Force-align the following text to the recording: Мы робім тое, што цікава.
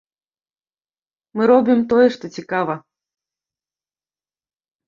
Мы 1.37 1.41
робім 1.51 1.79
тое, 1.93 2.07
што 2.15 2.25
цікава. 2.39 2.73